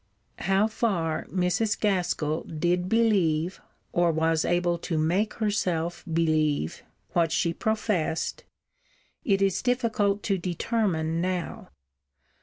How 0.39 0.65
far 0.65 1.25
Mrs. 1.27 1.79
Gaskell 1.79 2.41
did 2.45 2.89
believe, 2.89 3.61
or 3.93 4.11
was 4.11 4.43
able 4.45 4.79
to 4.79 4.97
make 4.97 5.35
herself 5.35 6.03
believe, 6.11 6.81
what 7.11 7.31
she 7.31 7.53
professed, 7.53 8.43
it 9.23 9.43
is 9.43 9.61
difficult 9.61 10.23
to 10.23 10.39
determine 10.39 11.21
now. 11.21 11.69